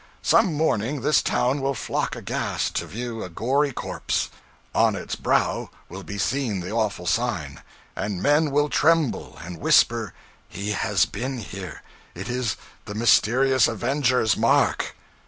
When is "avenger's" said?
13.67-14.35